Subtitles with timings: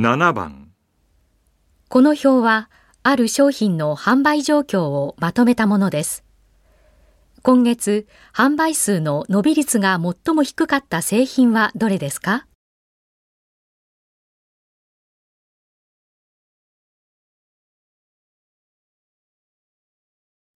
[0.00, 0.70] 7番
[1.88, 2.70] この表は、
[3.02, 6.22] ある商品の販売状況をまとめたものです。
[7.42, 12.46] 今月、販売数の伸び率が最も低かった製品はどれですか？